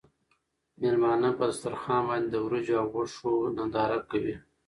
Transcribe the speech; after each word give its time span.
مېلمانه 0.79 1.29
په 1.37 1.43
دسترخوان 1.49 2.01
باندې 2.09 2.27
د 2.31 2.35
وریجو 2.45 2.75
او 2.81 2.87
غوښو 2.93 3.31
ننداره 3.57 3.99
کوي. 4.09 4.35